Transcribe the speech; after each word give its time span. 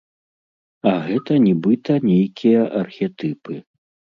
А 0.91 0.93
гэта 1.09 1.37
нібыта 1.47 1.99
нейкія 2.09 2.61
архетыпы. 2.83 3.53